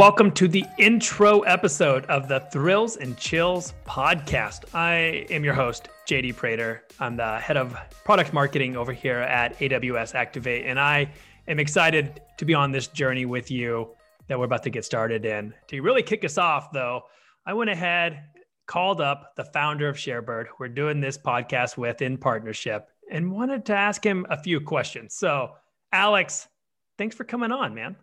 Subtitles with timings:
[0.00, 4.64] Welcome to the intro episode of the Thrills and Chills podcast.
[4.74, 6.84] I am your host, JD Prater.
[7.00, 11.12] I'm the head of product marketing over here at AWS Activate, and I
[11.48, 13.90] am excited to be on this journey with you
[14.28, 15.52] that we're about to get started in.
[15.68, 17.02] To really kick us off, though,
[17.44, 18.22] I went ahead,
[18.66, 23.30] called up the founder of Sharebird, who we're doing this podcast with in partnership, and
[23.30, 25.14] wanted to ask him a few questions.
[25.14, 25.56] So,
[25.92, 26.48] Alex,
[26.96, 27.96] thanks for coming on, man.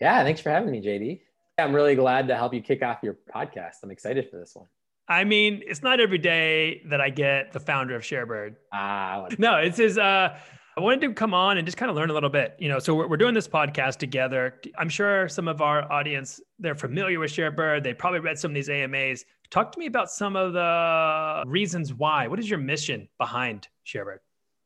[0.00, 1.20] Yeah, thanks for having me, JD.
[1.58, 3.76] I'm really glad to help you kick off your podcast.
[3.82, 4.66] I'm excited for this one.
[5.08, 8.56] I mean, it's not every day that I get the founder of Sharebird.
[8.72, 9.98] Ah, no, it's his.
[9.98, 10.38] Uh,
[10.76, 12.54] I wanted to come on and just kind of learn a little bit.
[12.60, 14.60] You know, so we're, we're doing this podcast together.
[14.78, 17.82] I'm sure some of our audience they're familiar with Sharebird.
[17.82, 19.24] They probably read some of these AMAs.
[19.50, 22.28] Talk to me about some of the reasons why.
[22.28, 24.18] What is your mission behind Sharebird?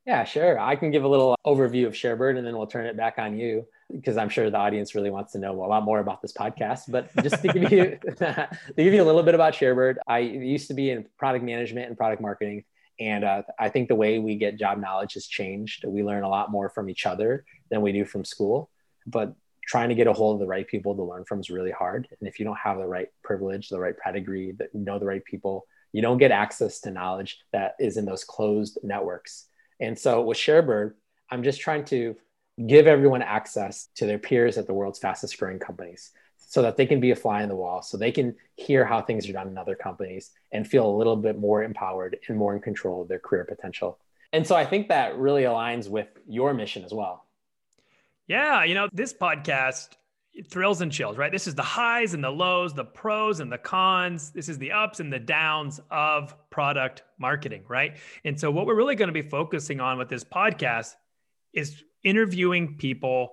[0.05, 0.59] Yeah, sure.
[0.59, 3.39] I can give a little overview of Sharebird and then we'll turn it back on
[3.39, 6.33] you because I'm sure the audience really wants to know a lot more about this
[6.33, 6.91] podcast.
[6.91, 10.69] But just to give you to give you a little bit about Sharebird, I used
[10.69, 12.65] to be in product management and product marketing,
[12.99, 15.85] and uh, I think the way we get job knowledge has changed.
[15.87, 18.71] We learn a lot more from each other than we do from school,
[19.07, 21.71] but trying to get a hold of the right people to learn from is really
[21.71, 22.09] hard.
[22.19, 25.07] And if you don't have the right privilege, the right pedigree, that you know the
[25.07, 29.47] right people, you don't get access to knowledge that is in those closed networks.
[29.81, 30.95] And so with Sharebird,
[31.31, 32.17] I'm just trying to
[32.67, 36.85] give everyone access to their peers at the world's fastest growing companies so that they
[36.85, 39.49] can be a fly in the wall, so they can hear how things are done
[39.49, 43.09] in other companies and feel a little bit more empowered and more in control of
[43.09, 43.99] their career potential.
[44.35, 47.25] And so I think that really aligns with your mission as well.
[48.27, 49.95] Yeah, you know, this podcast
[50.51, 51.33] thrills and chills, right?
[51.33, 54.31] This is the highs and the lows, the pros and the cons.
[54.31, 57.97] This is the ups and the downs of product marketing, right?
[58.25, 60.95] And so, what we're really going to be focusing on with this podcast
[61.53, 63.33] is interviewing people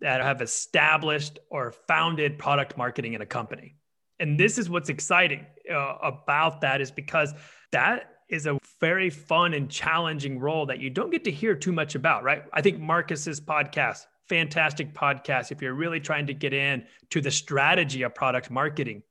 [0.00, 3.76] that have established or founded product marketing in a company.
[4.18, 7.32] And this is what's exciting uh, about that is because
[7.72, 11.72] that is a very fun and challenging role that you don't get to hear too
[11.72, 12.44] much about, right?
[12.52, 17.30] I think Marcus's podcast, fantastic podcast if you're really trying to get in to the
[17.30, 19.02] strategy of product marketing.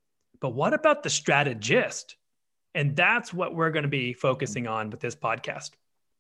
[0.41, 2.15] But what about the strategist?
[2.73, 5.71] And that's what we're going to be focusing on with this podcast.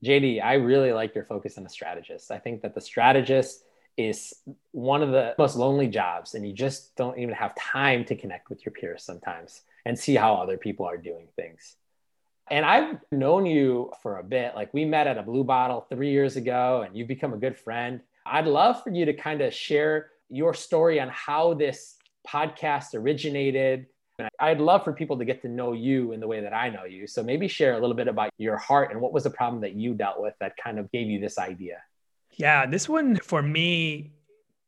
[0.03, 2.31] JD, I really like your focus on the strategist.
[2.31, 3.63] I think that the strategist
[3.97, 4.33] is
[4.71, 8.49] one of the most lonely jobs, and you just don't even have time to connect
[8.49, 11.75] with your peers sometimes and see how other people are doing things.
[12.51, 14.53] And I've known you for a bit.
[14.55, 17.57] Like we met at a blue bottle three years ago, and you've become a good
[17.57, 18.01] friend.
[18.25, 21.95] I'd love for you to kind of share your story on how this
[22.27, 23.87] podcast originated,
[24.39, 26.85] I'd love for people to get to know you in the way that I know
[26.85, 27.07] you.
[27.07, 29.73] So maybe share a little bit about your heart and what was the problem that
[29.73, 31.77] you dealt with that kind of gave you this idea.
[32.37, 34.13] Yeah, this one for me,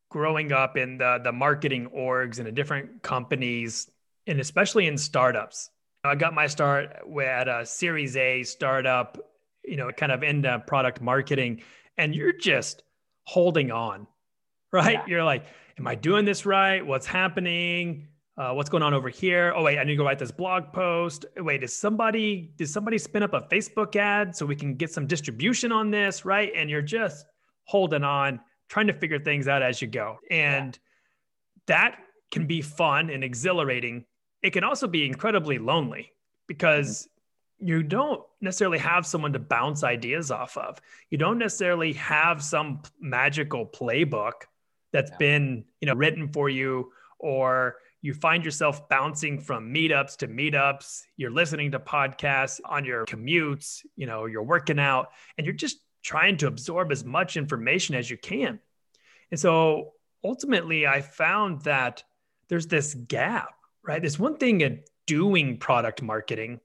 [0.10, 3.90] growing up in the the marketing orgs and the different companies,
[4.26, 5.70] and especially in startups.
[6.04, 9.18] I got my start at a Series A startup,
[9.66, 11.62] you know, kind of in the product marketing,
[11.98, 12.84] and you're just
[13.26, 14.08] holding on,
[14.72, 14.94] right?
[14.94, 15.06] Yeah.
[15.08, 15.46] You're like,
[15.78, 16.86] am I doing this right?
[16.86, 18.08] What's happening?
[18.38, 19.52] Uh, what's going on over here?
[19.56, 21.26] Oh wait, I need to go write this blog post.
[21.38, 25.08] Wait, is somebody did somebody spin up a Facebook ad so we can get some
[25.08, 26.52] distribution on this, right?
[26.56, 27.26] And you're just
[27.64, 28.40] holding on,
[28.70, 30.78] trying to figure things out as you go, and
[31.68, 31.76] yeah.
[31.76, 32.00] that
[32.32, 34.06] can be fun and exhilarating.
[34.44, 36.12] It can also be incredibly lonely
[36.46, 37.08] because
[37.60, 37.70] mm-hmm.
[37.70, 40.78] you don't necessarily have someone to bounce ideas off of.
[41.10, 44.34] You don't necessarily have some magical playbook
[44.94, 45.18] that's yeah.
[45.18, 47.78] been you know written for you or
[48.08, 53.86] you find yourself bouncing from meetups to meetups you're listening to podcasts on your commutes
[53.98, 58.10] you know you're working out and you're just trying to absorb as much information as
[58.10, 58.60] you can.
[59.30, 59.92] And so
[60.24, 62.04] ultimately i found that
[62.48, 63.54] there's this gap
[63.84, 64.02] right?
[64.02, 66.62] There's one thing in doing product marketing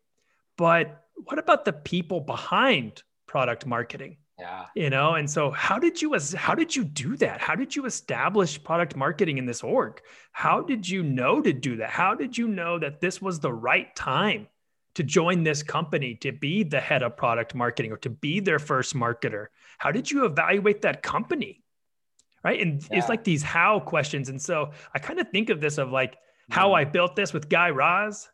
[0.57, 4.67] but what about the people behind product marketing yeah.
[4.75, 7.41] You know, and so how did you how did you do that?
[7.41, 10.01] How did you establish product marketing in this org?
[10.33, 11.91] How did you know to do that?
[11.91, 14.49] How did you know that this was the right time
[14.95, 18.59] to join this company to be the head of product marketing or to be their
[18.59, 19.47] first marketer?
[19.79, 21.63] How did you evaluate that company?
[22.43, 22.61] Right?
[22.61, 22.99] And yeah.
[22.99, 24.29] it's like these how questions.
[24.29, 26.17] And so I kind of think of this of like
[26.51, 26.75] how mm-hmm.
[26.75, 28.29] I built this with Guy Raz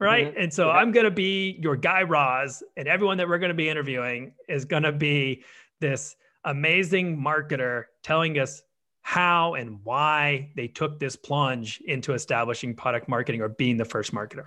[0.00, 0.28] right?
[0.28, 0.40] Mm-hmm.
[0.40, 0.74] And so yeah.
[0.74, 4.32] I'm going to be your Guy Raz, and everyone that we're going to be interviewing
[4.48, 5.44] is going to be
[5.80, 8.62] this amazing marketer telling us
[9.02, 14.12] how and why they took this plunge into establishing product marketing or being the first
[14.12, 14.46] marketer.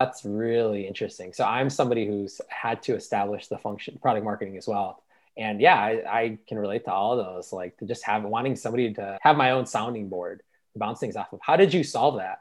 [0.00, 1.32] That's really interesting.
[1.32, 5.02] So I'm somebody who's had to establish the function product marketing as well.
[5.36, 8.56] And yeah, I, I can relate to all of those, like to just have wanting
[8.56, 10.42] somebody to have my own sounding board
[10.72, 11.40] to bounce things off of.
[11.42, 12.40] How did you solve that?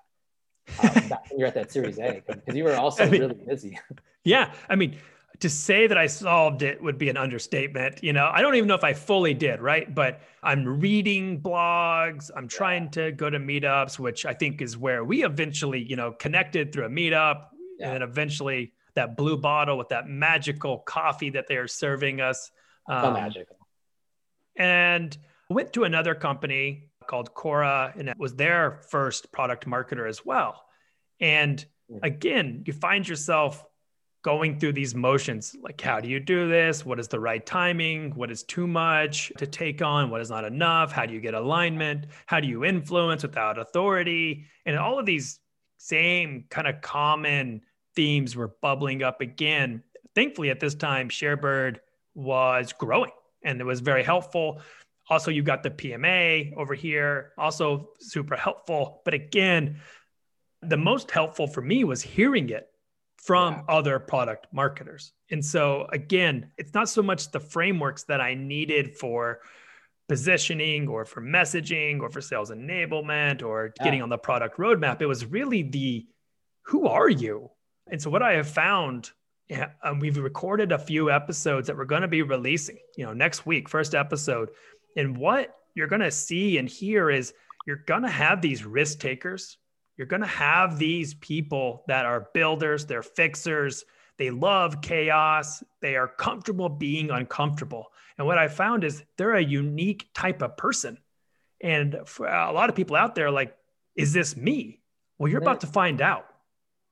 [0.82, 3.80] Uh, you're at that Series A because you were also I mean, really busy.
[4.24, 4.98] yeah, I mean,
[5.40, 8.04] to say that I solved it would be an understatement.
[8.04, 9.94] You know, I don't even know if I fully did, right?
[9.94, 12.32] But I'm reading blogs.
[12.36, 16.12] I'm trying to go to meetups, which I think is where we eventually, you know,
[16.12, 17.48] connected through a meetup,
[17.80, 17.88] yeah.
[17.88, 22.52] and then eventually that blue bottle with that magical coffee that they are serving us.
[22.88, 23.58] Um, so magical.
[24.56, 25.18] And
[25.50, 30.64] went to another company called Cora, and it was their first product marketer as well.
[31.20, 31.64] And
[32.02, 33.64] again, you find yourself
[34.24, 36.86] going through these motions like how do you do this?
[36.86, 38.16] What is the right timing?
[38.16, 40.10] What is too much to take on?
[40.10, 40.92] What is not enough?
[40.92, 42.08] How do you get alignment?
[42.26, 44.46] How do you influence without authority?
[44.66, 45.40] And all of these
[45.78, 47.62] same kind of common
[47.96, 49.84] themes were bubbling up again.
[50.16, 51.80] Thankfully at this time sharebird
[52.16, 53.12] was growing
[53.44, 54.62] and it was very helpful
[55.10, 59.80] also you've got the pma over here also super helpful but again
[60.62, 62.70] the most helpful for me was hearing it
[63.24, 63.76] from yeah.
[63.76, 65.14] other product marketers.
[65.32, 69.40] And so again, it's not so much the frameworks that I needed for
[70.10, 73.84] positioning or for messaging or for sales enablement or yeah.
[73.84, 75.02] getting on the product roadmap.
[75.02, 76.06] It was really the
[76.64, 77.50] who are you?
[77.90, 79.12] And so what I have found
[79.50, 83.14] yeah, um, we've recorded a few episodes that we're going to be releasing, you know,
[83.14, 84.50] next week, first episode.
[84.96, 87.34] And what you're going to see and hear is
[87.66, 89.58] you're going to have these risk takers
[89.98, 93.86] you're going to have these people that are builders, they're fixers,
[94.18, 97.88] they love chaos, they are comfortable being uncomfortable.
[98.18, 100.98] And what I found is they're a unique type of person.
[101.62, 103.56] And for a lot of people out there, like,
[103.96, 104.82] is this me?
[105.18, 106.26] Well, you're about to find out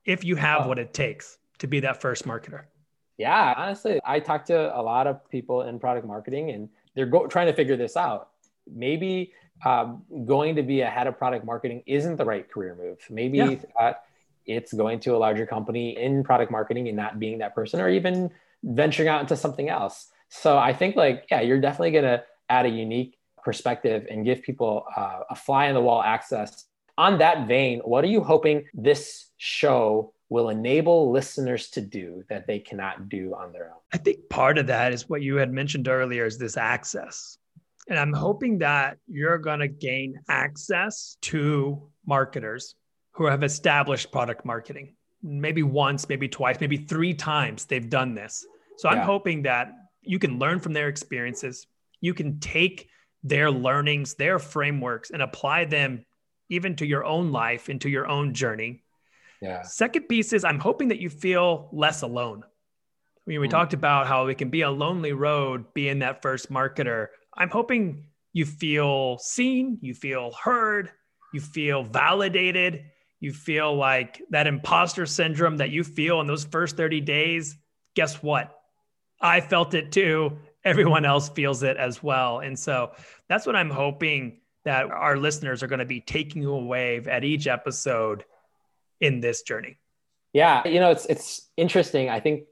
[0.04, 2.64] if you have what it takes to be that first marketer.
[3.18, 7.26] Yeah, honestly, I talk to a lot of people in product marketing and they're go-
[7.26, 8.30] trying to figure this out.
[8.66, 9.32] Maybe
[9.64, 12.98] um, going to be a head of product marketing isn't the right career move.
[13.10, 13.56] Maybe yeah.
[13.78, 13.92] uh,
[14.46, 17.88] it's going to a larger company in product marketing and not being that person, or
[17.88, 18.30] even
[18.62, 20.08] venturing out into something else.
[20.28, 24.42] So I think, like, yeah, you're definitely going to add a unique perspective and give
[24.42, 26.66] people uh, a fly in the wall access.
[26.98, 32.46] On that vein, what are you hoping this show will enable listeners to do that
[32.46, 33.80] they cannot do on their own?
[33.92, 37.36] I think part of that is what you had mentioned earlier is this access.
[37.88, 42.74] And I'm hoping that you're going to gain access to marketers
[43.12, 44.94] who have established product marketing.
[45.22, 48.46] Maybe once, maybe twice, maybe three times they've done this.
[48.78, 51.66] So I'm hoping that you can learn from their experiences.
[52.00, 52.88] You can take
[53.22, 56.06] their learnings, their frameworks, and apply them
[56.48, 58.82] even to your own life, into your own journey.
[59.42, 59.62] Yeah.
[59.62, 62.44] Second piece is I'm hoping that you feel less alone.
[62.44, 63.50] I mean, we mm.
[63.50, 68.04] talked about how it can be a lonely road being that first marketer I'm hoping
[68.32, 70.90] you feel seen, you feel heard,
[71.32, 72.84] you feel validated,
[73.20, 77.56] you feel like that imposter syndrome that you feel in those first 30 days.
[77.94, 78.54] Guess what?
[79.20, 80.38] I felt it too.
[80.64, 82.40] Everyone else feels it as well.
[82.40, 82.92] And so
[83.28, 87.46] that's what I'm hoping that our listeners are going to be taking away at each
[87.46, 88.24] episode
[89.02, 89.76] in this journey.
[90.32, 92.08] Yeah, you know, it's it's interesting.
[92.08, 92.44] I think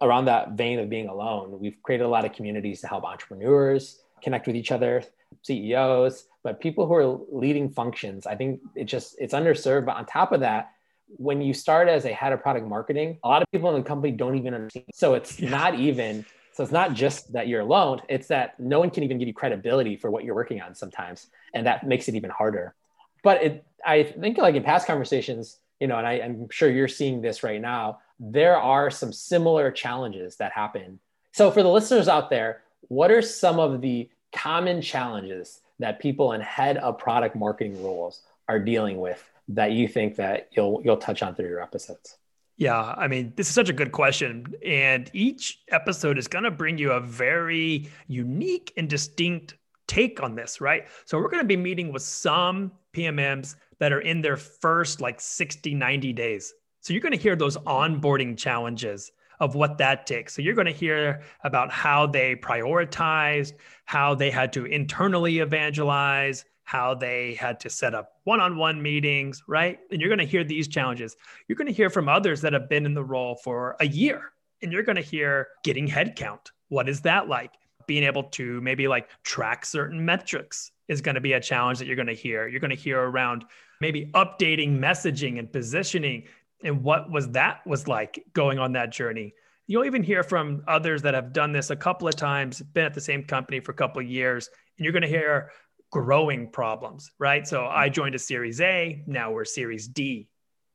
[0.00, 4.00] around that vein of being alone, we've created a lot of communities to help entrepreneurs,
[4.22, 5.02] connect with each other,
[5.42, 8.26] CEOs, but people who are leading functions.
[8.26, 9.84] I think it just it's underserved.
[9.84, 10.70] But on top of that,
[11.08, 13.86] when you start as a head of product marketing, a lot of people in the
[13.86, 14.86] company don't even understand.
[14.94, 15.50] So it's yeah.
[15.50, 19.18] not even so it's not just that you're alone, it's that no one can even
[19.18, 21.26] give you credibility for what you're working on sometimes.
[21.52, 22.74] And that makes it even harder.
[23.22, 26.88] But it, I think like in past conversations, you know, and I, I'm sure you're
[26.88, 30.98] seeing this right now, there are some similar challenges that happen.
[31.32, 36.32] So for the listeners out there, what are some of the common challenges that people
[36.32, 40.96] in head of product marketing roles are dealing with that you think that you'll you'll
[40.96, 42.16] touch on through your episodes?
[42.56, 44.54] Yeah, I mean, this is such a good question.
[44.64, 49.56] And each episode is going to bring you a very unique and distinct
[49.86, 50.86] take on this, right?
[51.04, 55.20] So we're going to be meeting with some PMMs that are in their first like
[55.20, 56.52] 60, 90 days.
[56.80, 60.34] So you're going to hear those onboarding challenges of what that takes.
[60.34, 63.52] So you're going to hear about how they prioritized,
[63.84, 69.78] how they had to internally evangelize, how they had to set up one-on-one meetings, right?
[69.90, 71.16] And you're going to hear these challenges.
[71.46, 74.32] You're going to hear from others that have been in the role for a year,
[74.62, 76.50] and you're going to hear getting headcount.
[76.68, 77.52] What is that like?
[77.86, 81.86] Being able to maybe like track certain metrics is going to be a challenge that
[81.86, 82.48] you're going to hear.
[82.48, 83.44] You're going to hear around
[83.80, 86.24] maybe updating messaging and positioning
[86.64, 89.34] and what was that was like going on that journey
[89.66, 92.94] you'll even hear from others that have done this a couple of times been at
[92.94, 95.50] the same company for a couple of years and you're going to hear
[95.90, 97.46] growing problems, right?
[97.46, 97.94] So I mm-hmm.
[97.94, 100.28] joined a Series A, now we're Series D,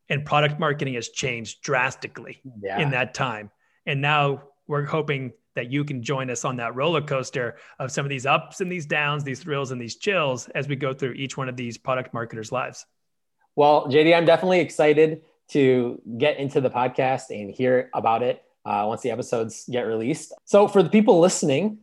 [0.10, 2.80] and product marketing has changed drastically yeah.
[2.80, 3.50] in that time.
[3.86, 8.05] And now we're hoping that you can join us on that roller coaster of some
[8.05, 11.13] of these ups and these downs, these thrills and these chills as we go through
[11.13, 12.86] each one of these product marketers' lives.
[13.55, 18.86] Well, JD, I'm definitely excited to get into the podcast and hear about it uh,
[18.88, 20.34] once the episodes get released.
[20.46, 21.79] So, for the people listening,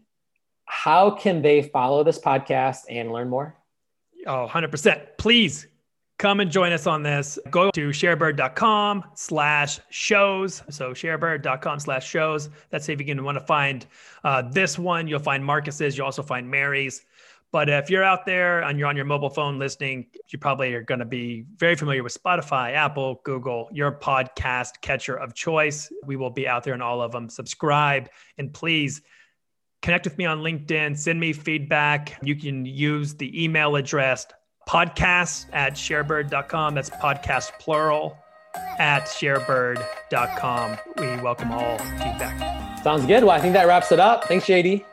[0.64, 3.56] how can they follow this podcast and learn more?
[4.26, 5.16] Oh, 100%.
[5.18, 5.66] Please
[6.18, 7.38] come and join us on this.
[7.50, 10.62] Go to sharebird.com slash shows.
[10.68, 12.50] So sharebird.com slash shows.
[12.70, 13.86] That's if you can want to find
[14.24, 15.06] uh, this one.
[15.06, 15.96] You'll find Marcus's.
[15.96, 17.04] You'll also find Mary's.
[17.50, 20.82] But if you're out there and you're on your mobile phone listening, you probably are
[20.82, 25.90] going to be very familiar with Spotify, Apple, Google, your podcast catcher of choice.
[26.04, 27.30] We will be out there in all of them.
[27.30, 29.00] Subscribe and please
[29.80, 30.98] connect with me on LinkedIn.
[30.98, 32.18] Send me feedback.
[32.22, 34.26] You can use the email address
[34.68, 36.74] podcast at sharebird.com.
[36.74, 38.18] That's podcast plural
[38.78, 40.78] at sharebird.com.
[40.98, 42.82] We welcome all feedback.
[42.82, 43.24] Sounds good.
[43.24, 44.24] Well, I think that wraps it up.
[44.24, 44.84] Thanks, JD.